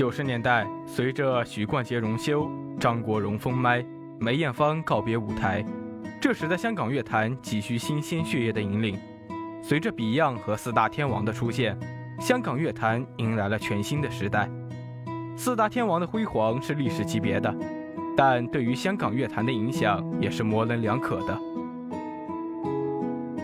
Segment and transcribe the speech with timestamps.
[0.00, 3.84] 九十年代，随着许冠杰荣休、张国荣封麦、
[4.18, 5.62] 梅艳芳告别舞台，
[6.18, 8.98] 这时的香港乐坛急需新鲜血液的引领。
[9.60, 11.78] 随着 Beyond 和四大天王的出现，
[12.18, 14.48] 香港乐坛迎来了全新的时代。
[15.36, 17.54] 四大天王的辉煌是历史级别的，
[18.16, 21.38] 但对于香港乐坛的影响也是模棱两可的。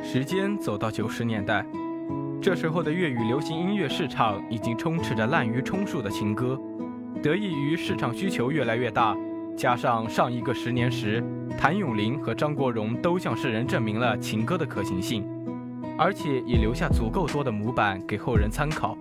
[0.02, 1.66] 时间走到九十年代，
[2.46, 6.56] 这时候的粤语流行音乐市场已经充斥着滥竽充数的情歌。
[7.20, 9.16] 得益于市场需求越来越大，
[9.56, 11.20] 加上上一个十年时，
[11.59, 15.28] 谭咏麟和张国荣都向世人证明了情歌的可行性，
[15.98, 18.97] 而且也留下足够多的模板给后人参考。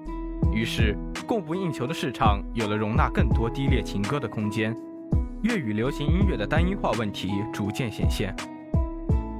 [0.51, 4.75] 于是，供不应求的市场有了容纳更多低劣情歌的空间，
[5.43, 8.35] 粤语流行音乐的单一化问题逐渐显现。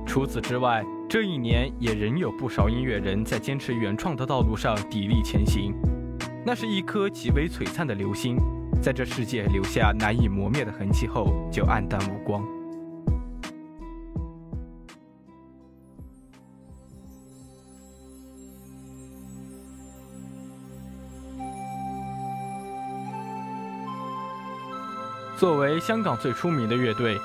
[0.05, 5.73] 除此之外，这一年也仍有不少音乐人在坚持原创的道路上砥砺前行。
[6.43, 8.37] 那是一颗极为璀璨的流星，
[8.81, 12.43] 在这世界留下难以磨灭的痕迹后，就黯淡无光。
[25.37, 27.17] 作为香港最出名的乐队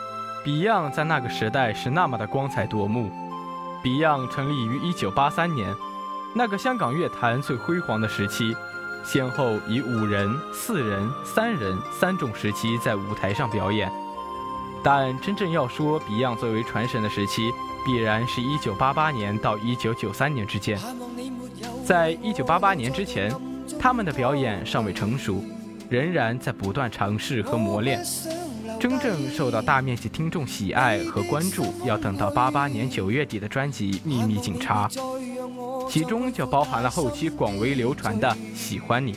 [0.45, 3.11] ，Beyond 在那个时代是那么的光彩夺目。
[3.83, 5.75] Beyond 成立于1983年，
[6.35, 8.55] 那个香港乐坛最辉煌的时期，
[9.05, 13.91] 先后以五人、四人、三人三种时期在舞台上表演。
[14.83, 17.51] 但真正要说 Beyond 最为传神的时期，
[17.85, 20.79] 必然是一九八八年到一九九三年之间。
[21.87, 23.35] 在一九八八年之前，
[23.79, 25.43] 他们的表演尚未成熟。
[25.89, 28.01] 仍然在不断尝试和磨练，
[28.81, 34.89] 真正受到大面积听众喜爱和关注，要等到八八年九月底的专辑《秘密警察》，
[35.91, 39.13] 其中就包含了后期广为流传的《喜欢你》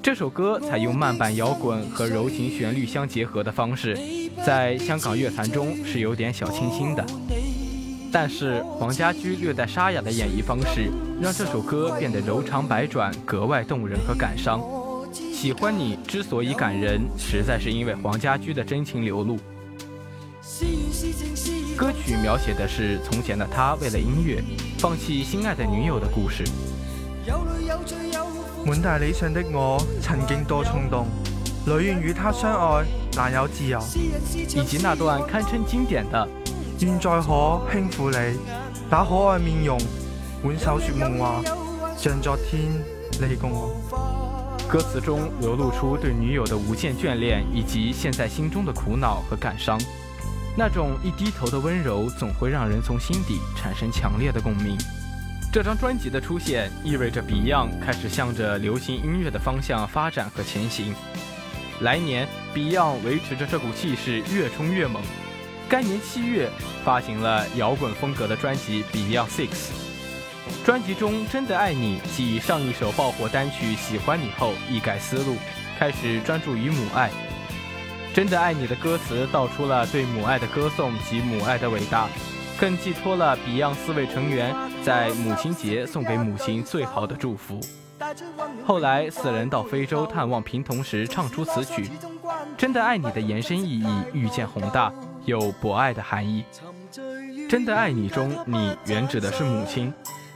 [0.00, 3.98] 这首歌，采用慢板摇滚和柔情旋律相结合的方式，
[4.46, 7.04] 在香港乐坛中是有点小清新的。
[8.12, 10.88] 但是黄家驹略带沙哑的演绎方式，
[11.20, 14.60] 让这首歌变得柔肠百转，格外动人和感伤。
[15.42, 19.36] 喜欢你之所以感人，实在是因为黄家驹的真情流露。
[21.76, 24.40] 歌曲描写的是从前的他为了音乐
[24.78, 26.44] 放弃心爱的女友的故事。
[28.64, 31.08] 满大理想的我曾经多冲动，
[31.66, 33.82] 女愿与他相爱，但有自由。
[34.36, 36.28] 以及那段堪称经典的，
[36.78, 38.38] 愿在可轻抚你，
[38.88, 39.76] 那可爱面容
[40.44, 41.42] 挽手说梦话，
[41.96, 42.62] 像昨天
[43.20, 44.11] 你共我。
[44.72, 49.78] 歌词中流露出对女友的无限眷恋，以及现在心中的苦恼和感伤。
[50.56, 54.74] 那种一低头的温柔，总会让人从心底产生强烈的共鸣。
[55.52, 60.94] 这张专辑的出现，意味着 Beyond 开始向着流行音乐的方向发展和前行。
[61.80, 65.02] 来年，Beyond 维持着这股气势，越冲越猛。
[65.68, 66.48] 该年七月，
[66.82, 69.48] 发行了摇滚风格的专辑《Beyond Six》。
[70.64, 75.36] 专辑中《真的爱你》继上一首爆火单曲《喜欢你》后，一改思路，
[75.78, 77.10] 开始专注于母爱。
[78.14, 82.08] 《真的爱你》的歌词道出了对母爱的歌颂及母爱的伟大，
[82.60, 84.54] 更寄托了 Beyond 四位成员
[84.84, 87.58] 在母亲节送给母亲最好的祝福。
[88.64, 91.84] 后来四人到非洲探望贫童时，唱出此曲
[92.56, 94.92] 《真的爱你》的延伸意义愈见宏大，
[95.24, 96.44] 有博爱的含义。
[97.50, 99.92] 《真的爱你》中，你原指的是母亲。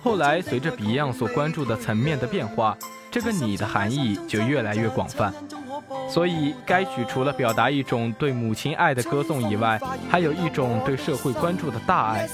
[0.06, 2.78] 后来，随着 Beyond 所关注的层面的变化，
[3.10, 5.34] 这个“你”的含义就越来越广泛。
[6.08, 12.28] 所以，该曲除了表达一种对母亲爱的歌颂以外，还有一种对社会关注的大爱。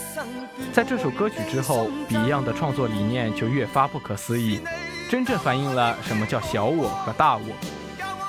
[0.70, 4.60] 在这首歌曲之后，Beyond 的创作理念就越发不可思议，
[5.08, 7.46] 真正反映了什么叫小我和大我。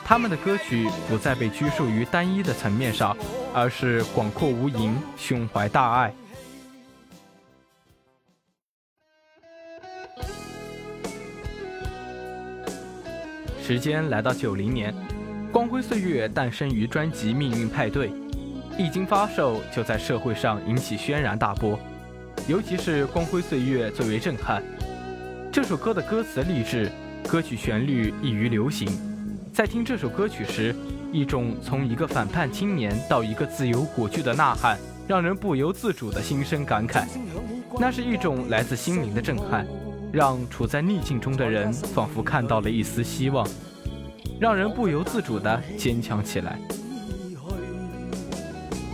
[0.06, 3.14] 他们的歌曲不再被拘束于单一的层面上，
[3.54, 6.14] 而是广阔无垠，胸怀大爱。
[13.66, 14.94] 时间来到九零年，
[15.50, 18.10] 《光辉岁月》诞生于专辑《命运派对》，
[18.78, 21.80] 一经发售就在社会上引起轩然大波，
[22.46, 24.62] 尤其是《光辉岁月》最为震撼。
[25.50, 26.92] 这首歌的歌词励志，
[27.26, 28.86] 歌曲旋律易于流行，
[29.54, 30.76] 在听这首歌曲时，
[31.14, 34.78] 一种从一个反叛青年到一个自由果决的呐喊，
[35.08, 37.06] 让人不由自主的心生感慨。
[37.80, 39.66] 那是一种来自心灵的震撼。
[40.14, 43.48] 让处在逆境中的人仿佛看到了一丝希望，
[44.40, 46.60] 让人不由自主地坚强起来。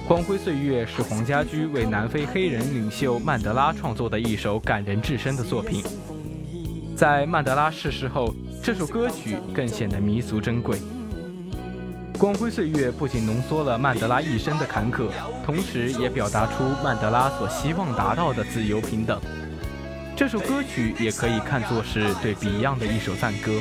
[0.07, 5.83] 《光辉岁月》是黄家驹为南非黑人领袖曼德拉创作的一首感人至深的作品。
[6.95, 8.33] 在曼德拉逝世后，
[8.63, 10.77] 这这首歌曲更显得弥足珍贵。
[12.19, 15.09] 光辉岁月不仅浓缩了曼德拉一生的坎坷，
[15.43, 19.19] 同时也表达出曼德拉所希望达到的自由平等。
[20.19, 23.57] 这首歌曲也可以看作是对 Beyond 的一首赞歌。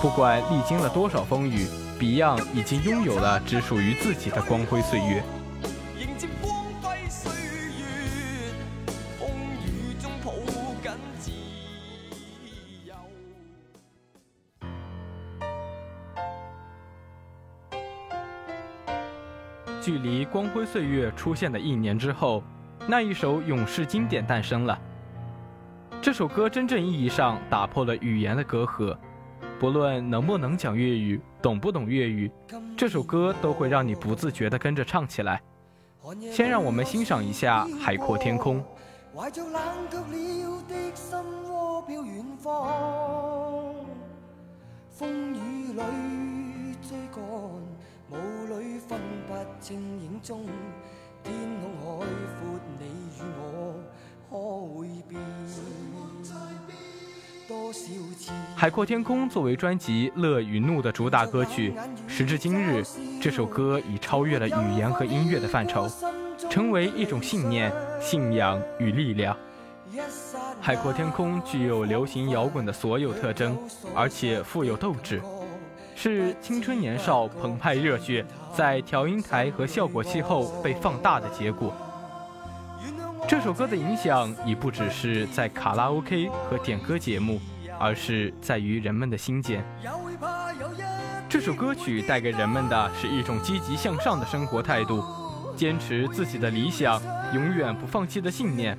[0.00, 1.66] 不管历经了多少风雨
[1.98, 5.24] ，Beyond 已经拥有了只属于自己的光辉岁月。
[19.82, 22.44] 距离《光辉岁月》出现的一年之后，
[22.86, 24.78] 那一首永世经典诞生了。
[26.06, 28.96] 这首歌真正意义上打破了语言的隔阂，
[29.58, 32.30] 不论能不能讲粤语，懂不懂粤语，
[32.76, 35.42] 这首歌都会让你不自觉地跟着唱起来。
[36.30, 38.60] 先让我们欣赏一下《海阔天空》。
[49.60, 50.46] 情影中，
[51.24, 52.06] 天空海
[52.38, 52.86] 阔，你
[53.18, 53.74] 与我
[58.54, 61.74] 海阔天空作为专辑《乐与怒》的主打歌曲，
[62.06, 62.84] 时至今日，
[63.20, 65.88] 这首歌已超越了语言和音乐的范畴，
[66.50, 69.36] 成为一种信念、信仰与力量。
[70.60, 73.56] 海阔天空具有流行摇滚的所有特征，
[73.94, 75.20] 而且富有斗志。
[75.94, 78.24] 是青春年少澎湃热血，
[78.54, 81.72] 在调音台和效果器后被放大的结果。
[83.26, 87.40] 这首歌的影响已不只是在卡拉 OK 和点歌节目，
[87.78, 89.64] 而是在于人们的心间。
[91.28, 95.04] 这首歌曲带给人们的是一种积极向上的生活态度，
[95.56, 97.00] 坚持自己的理想，
[97.34, 98.76] 永远不放弃的信念。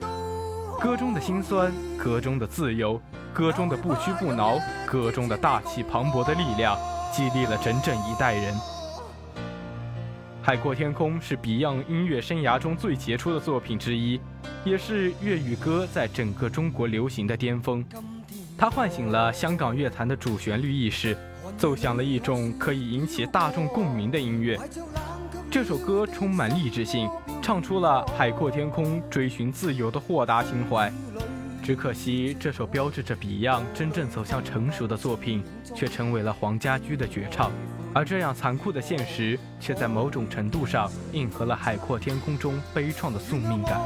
[0.80, 3.02] 歌中的辛酸，歌中的自由，
[3.34, 6.78] 歌中的不屈不挠，歌中的大气磅礴的力量。
[7.10, 8.54] 激励了整整一代人。
[10.44, 14.20] 《海阔天空》是 Beyond 音乐生涯中最杰出的作品之一，
[14.64, 17.84] 也是粤语歌在整个中国流行的巅峰。
[18.58, 21.16] 它唤醒了香港乐坛的主旋律意识，
[21.60, 24.58] 奏响了一种可以引起大众共鸣的音乐。
[25.52, 27.08] 这首歌充满励志性，
[27.40, 30.92] 唱出了海阔天空、追寻自由的豁达情怀。
[31.64, 35.44] 只可惜，这首标志着 Beyond 真正走向成熟的作品，
[35.76, 37.52] 却成为了黄家驹的绝唱。
[37.94, 43.80] 而这样残酷的现实，却在某种程度上应和了《海阔天空》中悲怆的宿命感。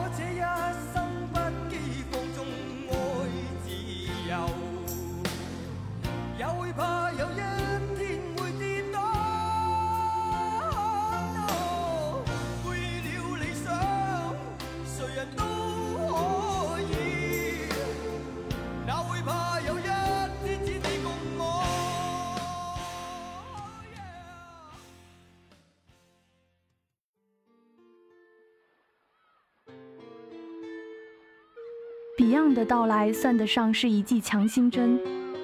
[32.21, 34.99] Beyond 的到来算得上是一剂强心针，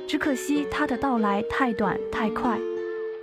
[0.07, 2.59] 只可惜他的到来太短太快。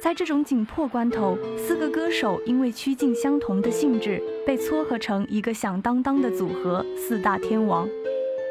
[0.00, 7.88] 在这种紧迫关头，四个歌手因为趋近相同的性质，被撮合成一个响当当的组合——四大天王：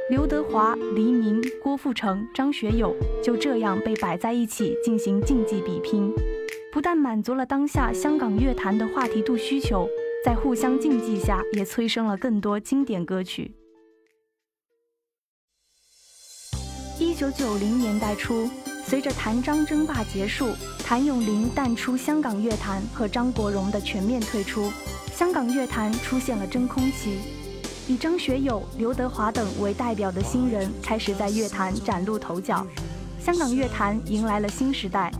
[0.09, 6.13] 刘德华、黎明、郭富城、张学友，就这样被摆在一起进行竞技比拼。
[6.71, 9.85] 不但满足了当下香港乐坛的话题度需求，
[10.23, 13.51] 在互相竞技下，也催生了更多经典歌曲。
[16.99, 18.47] 一九九零年代初，
[18.85, 24.71] 随着谭张争霸结束，谭咏麟淡出香港乐坛和张国荣的全面退出，
[25.11, 27.17] 香港乐坛出现了真空期。
[27.87, 32.65] 以张学友、刘德华等为代表的新人开始在乐坛崭露头角，
[33.19, 35.11] 香港乐坛迎来了新时代。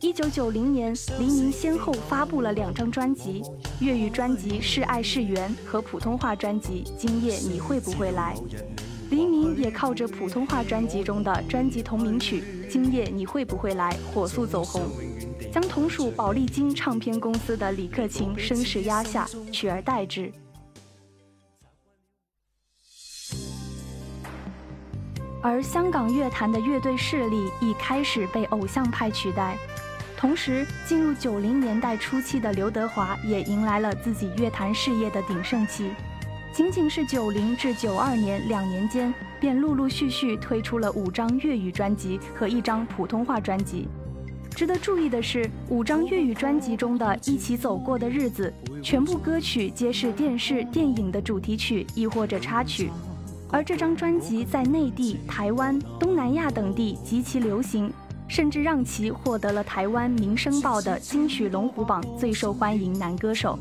[0.00, 3.42] 一九九零年，黎明先后发布了两张专辑：
[3.80, 8.34] 粤语专辑《是爱是缘》和普通话专辑《今夜你会不会来》。
[9.10, 14.82] 黎明也靠着普通话专辑中的专辑同名曲《今夜你会不会来》火速走红，
[15.52, 20.32] 将同属宝丽金唱片公司的李克勤声势压下，取而代之。
[25.40, 29.56] 而香港乐坛的乐队势力已开始被偶像派取代，
[30.16, 35.92] 同时进入九零年代初期的刘德华也迎来了自己乐坛事业的鼎盛期。
[36.56, 43.86] 仅仅是九零至九二年两年间，便陆陆续续推出了五张粤语专辑和一张普通话专辑。
[44.54, 52.90] 值得注意的是，五张粤语专辑中的《一起走过的日子》，全部歌曲皆是电视、电影的主题曲，亦或者插曲。
[53.50, 57.92] 而这张专辑在内地、台湾、东南亚等地极其流行，
[58.28, 63.58] 甚至让其获得了台湾《民生报》的金曲龙虎榜最受欢迎男歌手。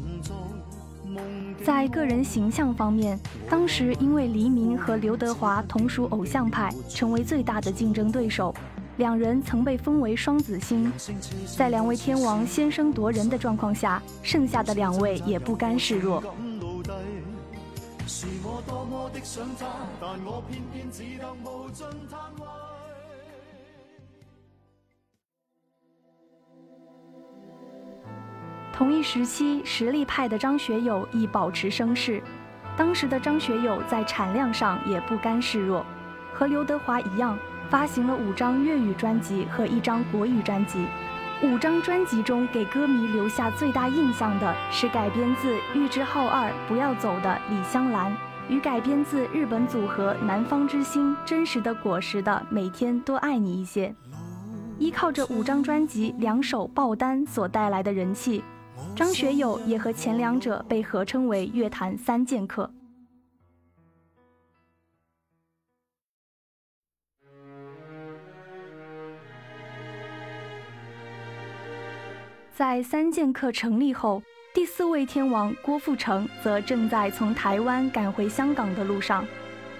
[1.65, 3.19] 在个人形象方面，
[3.49, 8.53] 当时因为黎明和刘德华同属偶像派，成为最大的竞争对手。
[8.97, 10.93] 两人曾被封为双子星，
[11.57, 16.23] 在两位天王先声夺人的状况下，剩下的两位也不甘示弱。
[28.75, 32.21] 同一时期，实力派的张学友亦保持声势。
[32.75, 35.85] 当时的张学友在产量上也不甘示弱，
[36.33, 37.39] 和刘德华一样，
[37.69, 40.85] 发行了五张粤语专辑和一张国语专辑。
[41.41, 48.11] 五张专辑中，给歌迷留下最大印象的是改编自玉置浩二《不要走》的《李香兰》，
[48.49, 53.87] 与改编自日本组合南方之星《真实的果实》的《每天多爱你一些》。
[54.77, 58.43] 依靠着五张专辑两首爆单所带来的人气。
[58.95, 62.71] 张学友也和前两者被合称为乐坛三剑客。
[72.55, 79.25] 在三剑客成立后，第四位天王郭富城则正在从台湾赶回香港的路上。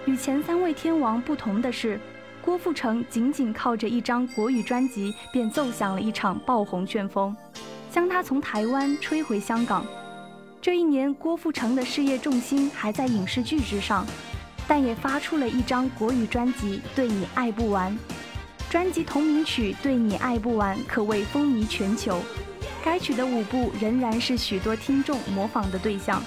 [0.05, 1.97] 与前三位天王不同的是，
[2.41, 7.33] 郭富城仅仅靠着一张国语专辑，便奏响了一场爆红旋风。
[7.95, 9.85] 将他从台湾吹回香港。
[10.61, 14.05] 这一年，郭富城的事业重心还在影视剧之上，
[14.67, 17.93] 但也发出了一张国语专辑《对你爱不完》。
[18.69, 22.21] 专辑同名曲《对你爱不完》可谓风靡全球。
[22.83, 26.21] 该曲的舞步仍然是许多听众模仿的对象。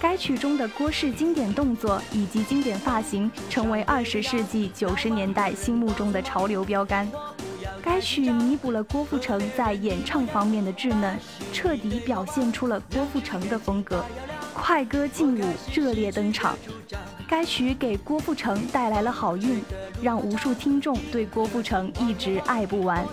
[0.00, 7.10] 该曲中的郭氏经典动作以及经典发型，成为二十世纪九十年代心目中的潮流标杆。
[7.82, 11.18] 该曲弥补了郭富城在演唱方面的稚嫩，
[11.52, 14.04] 彻底表现出了郭富城的风格。
[14.54, 16.56] 快歌劲舞热烈登场，
[17.28, 19.62] 该曲给郭富城带来了好运，
[20.02, 23.06] 让无数听众对郭富城一直爱不完。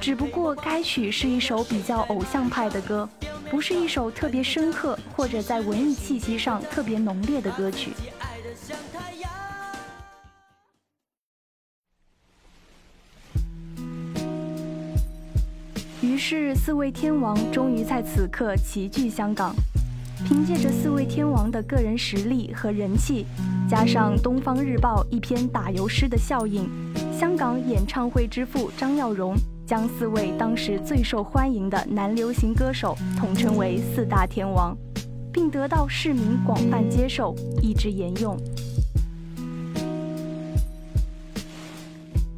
[0.00, 3.08] 只不过该曲是一首比较偶像派的歌，
[3.48, 7.92] 不是一首特别深刻或者在文艺气息上特别浓烈的歌曲。
[16.12, 19.54] 于是，四位天王终于在此刻齐聚香港。
[20.26, 23.24] 凭借着四位天王的个人实力和人气，
[23.66, 26.68] 加上《东方日报》一篇打油诗的效应，
[27.18, 29.34] 香港演唱会之父张耀荣
[29.66, 34.76] 将四位当时最受欢迎的男流行歌手统称为“四大天王”，
[35.32, 38.38] 并得到市民广泛接受，一直沿用。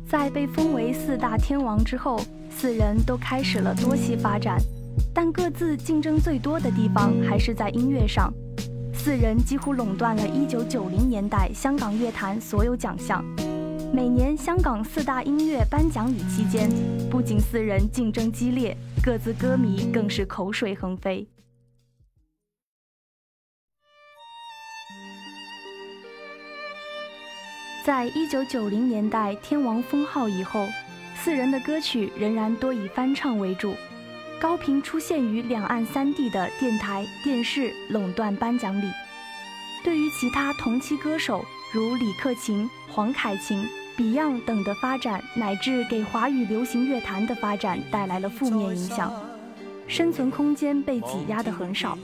[0.09, 2.21] 在被封为四大天王之后。
[2.65, 4.57] 四人都开始了多栖发展，
[5.13, 8.33] 但各自竞争最多的地方还是在音乐上。
[8.95, 13.23] 四人几乎垄断了1990年代香港乐坛所有奖项。
[13.93, 16.71] 每年香港四大音乐颁奖礼期间，
[17.11, 21.29] 不仅四人竞争激烈，各自歌迷更是口水横飞。
[27.85, 30.67] 在1990年代天王封号以后。
[31.15, 33.75] 四人的歌曲仍然多以翻唱为主，
[34.41, 38.87] 高频出现于两岸三地的电台、电视垄断颁奖礼。
[39.83, 43.67] 对于其他同期歌手如李克勤、黄凯芹、
[43.97, 49.13] Beyond 等的发展，乃至给华语流行乐坛的发展带来了负面影响，
[49.87, 51.97] 生存空间被挤压得很少。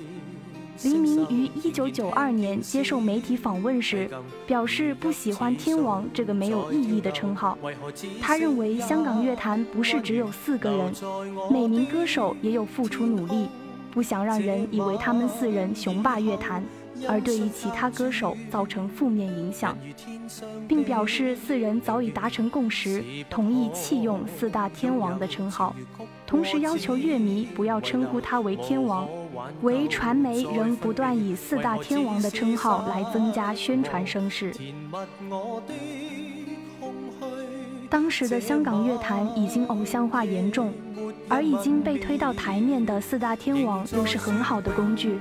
[0.82, 4.08] 黎明于一九九二年接受媒体访问时，
[4.46, 7.58] 表示不喜欢“天王”这个没有意义的称号。
[8.20, 10.92] 他认为香港乐坛不是只有四个人，
[11.50, 13.48] 每名歌手也有付出努力，
[13.90, 16.64] 不想让人以为他们四人雄霸乐坛。
[17.08, 19.76] 而对于其他歌手造成负面影响，
[20.68, 25.74] 并表示四人早已达成共识，同意弃用“四大天王”的称号，
[26.26, 29.08] 同时要求乐迷不要称呼他为“天王”，
[29.62, 34.52] 唯传媒仍不断以“四大天王”的称号来增加宣传声势。
[37.88, 40.72] 当时的香港乐坛已经偶像化严重，
[41.28, 45.18] 而已经被推到台面的“四大天王”又是很好的工具。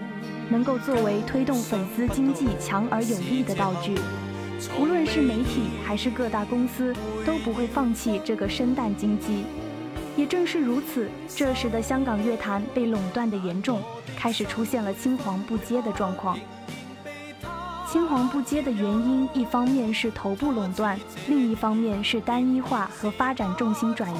[0.49, 3.95] 能够作为推动粉丝经济强而有力的道具，
[4.79, 6.93] 无论是媒体还是各大公司
[7.25, 9.43] 都不会放弃这个生蛋经济。
[10.17, 13.81] 也正是如此，这时的香港乐坛被垄断的严重，
[14.17, 16.37] 开始出现了青黄不接的状况。
[17.87, 24.19] 青黄不接的原因，一方面是头部垄断，另一方面是单一化和发展重心转移。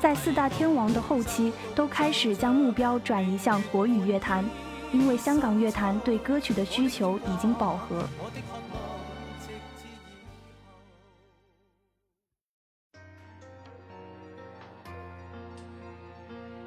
[0.00, 4.44] 在四大天王的后期，都开始将目标转移向国语乐坛，
[4.92, 8.04] 因为香港乐坛对歌曲的需求已经饱和。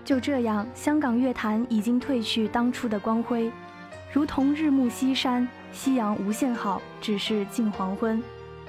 [0.03, 3.51] 就这样，香港乐坛已经褪去当初的光辉，
[4.11, 8.19] 如同日暮西山，夕阳无限好，只是近黄昏。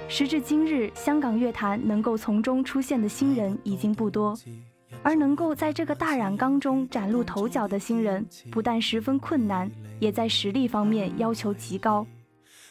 [0.06, 4.36] 时至今日，香港乐坛能够从中出现的新人已经不多，
[5.02, 12.06] 而能够在这个大染缸中崭露头角的新人，不但十分困难，也在实力方面要求极高。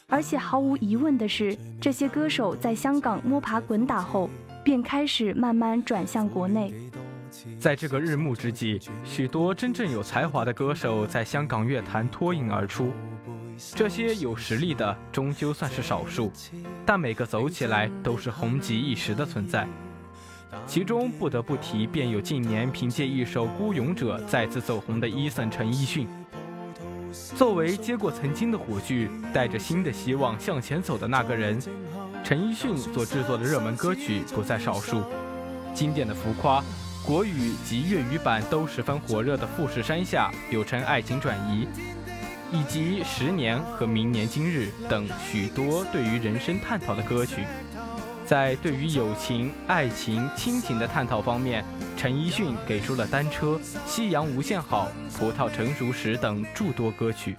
[0.08, 4.30] 而且毫无疑问的是，这些歌手在香港摸爬滚打后，
[4.64, 6.74] 便开始慢慢转向国内。
[7.60, 12.92] 在这个日暮之际，许多真正有才华的歌手在香港乐坛脱颖而出。
[13.76, 16.32] 这些有实力的终究算是少数，
[16.86, 19.68] 但每个走起来都是红极一时的存在。
[20.66, 26.08] 其中不得不提，便有近年凭借一首《孤勇者》再次走红的伊森陈奕迅。
[27.36, 31.60] 作为接过曾经的火炬，带着新的希望向前走的那个人，
[32.24, 35.04] 陈奕迅所制作的热门歌曲不在少数，
[35.74, 36.62] 经典的《浮夸》。
[37.06, 41.66] 国语及粤语版都十分火热的《富士山下》，又称《爱情转移》，
[42.52, 47.38] 以及《十年》和《明年今日》等许多对于人生探讨的歌曲，
[48.30, 51.66] 在对于友情、爱情、亲情的探讨方面，
[51.98, 53.56] 陈奕迅给出了《单车》
[53.88, 57.36] 《夕阳无限好》《葡萄成熟时》等诸多歌曲。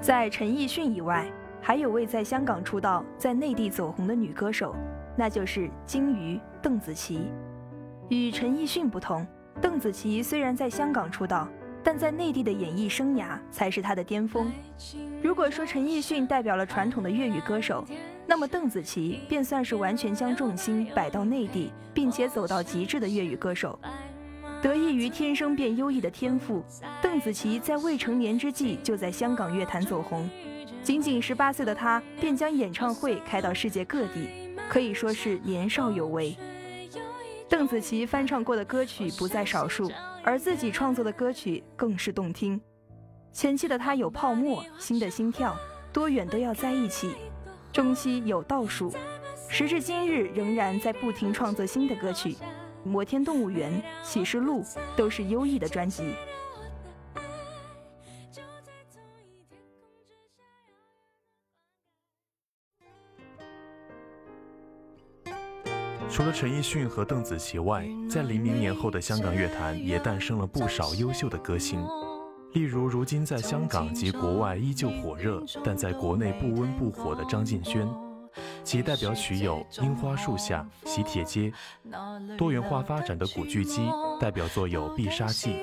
[0.00, 1.30] 在陈奕迅以外。
[1.62, 4.74] 还有位在香港出道、在内地走红的女歌手，
[5.14, 7.30] 那就是金鱼邓紫棋。
[8.08, 9.26] 与陈奕迅不同，
[9.60, 11.46] 邓紫棋虽然在香港出道，
[11.82, 14.50] 但在内地的演艺生涯才是他的巅峰。
[15.22, 17.84] 如果说陈奕迅代表了传统的粤语歌手，
[18.26, 23.78] 那么邓紫棋便算是完全将重心摆到内地，并且走到极致的粤语歌手。
[24.62, 26.62] 得益于天生便优异的天赋，
[27.00, 30.28] 邓紫棋在未成年之际就在香港乐坛走红。
[30.82, 36.36] 仅仅十八岁的她，便将演唱会开到世界各地，可以说是年少有为。
[37.50, 39.90] 邓紫棋翻唱过的歌曲不在少数，
[40.22, 42.58] 而自己创作的歌曲更是动听。
[43.32, 45.56] 前期的她有泡沫、新的心跳、
[45.92, 47.16] 多远都要在一起，
[47.72, 48.94] 中期有倒数，
[49.48, 52.36] 时至今日仍然在不停创作新的歌曲。
[52.84, 54.64] 摩天动物园、启示录
[54.96, 56.14] 都是优异的专辑。
[66.20, 71.82] 除了陈奕迅和邓紫棋外，在零零年后的香港乐坛也诞生了不少优秀的歌星，
[72.52, 77.88] 例如如今在香港及国外依旧火热，但在国内不温不火的张敬轩。
[78.62, 81.50] 其代表曲有《樱花树下》《喜帖街》，
[82.36, 85.54] 多元化发展的古巨基代表作有《必杀技》，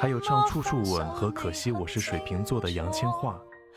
[0.00, 3.36] 还有唱《处处吻》和《可惜我是水瓶座》的杨千嬅，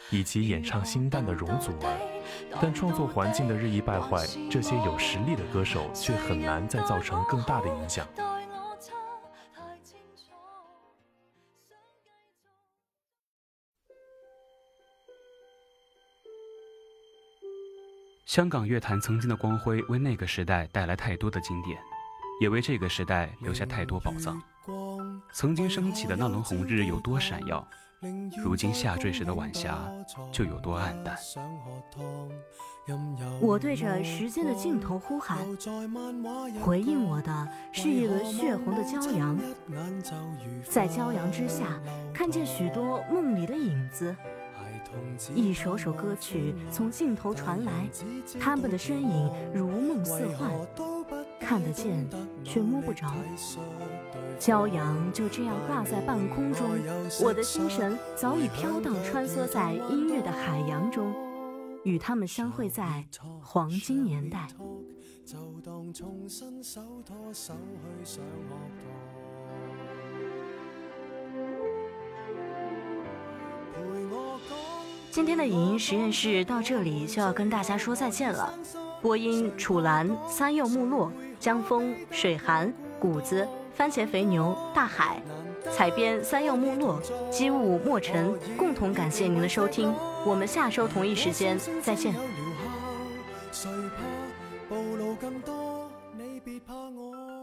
[0.10, 2.15] 以及演唱《心淡》的容祖儿。
[2.62, 8.08] 但创作环境的日益败坏，这些有实力的歌手却很难再造成更大的影响。
[18.26, 21.80] 香港乐坛曾经的光辉，为那个时代带来太多的经典，
[22.42, 24.42] 也为这个时代留下太多宝藏。
[25.32, 27.66] 曾经升起的那轮红日有多闪耀？
[28.38, 29.80] 如今下坠时的晚霞
[30.32, 31.18] 就有多暗淡。
[33.42, 35.40] 我对着时间的尽头呼喊，
[36.62, 39.38] 回应我的是一轮血红的骄阳。
[40.70, 41.80] 在骄阳之下，
[42.14, 44.16] 看见许多梦里的影子。
[45.34, 47.90] 一首首歌曲从镜头传来，
[48.40, 50.52] 他们的身影如梦似幻，
[51.40, 52.08] 看得见
[52.44, 53.12] 却摸不着。
[54.40, 56.68] 骄阳就这样挂在半空中，
[57.24, 61.14] 我的心神早已飘荡穿梭在音乐的海洋中，
[61.84, 63.06] 与他们相会在
[63.42, 64.48] 黄金年代。
[75.12, 78.54] 今天的影音实验室到这里就要跟大家说再见了。
[79.06, 85.22] 播音：楚兰、三右木落、江风、水寒、谷子、番茄肥牛、大海。
[85.72, 88.36] 采编：三右木落、机雾墨尘。
[88.58, 89.94] 共同感谢您的收听，
[90.26, 92.16] 我们下周同一时间再见。
[93.52, 95.88] 谁怕暴露更多？
[96.18, 97.35] 你别怕我。